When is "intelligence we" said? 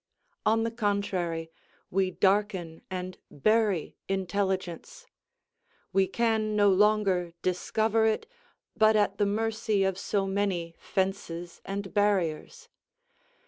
4.07-6.07